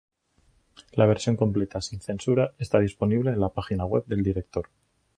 La 0.93 1.05
versión 1.05 1.35
completa 1.37 1.79
sin 1.79 2.01
censura 2.01 2.55
está 2.57 2.79
disponible 2.79 3.29
en 3.33 3.39
la 3.39 3.49
página 3.49 3.85
web 3.85 4.03
del 4.07 4.23
director. 4.23 4.67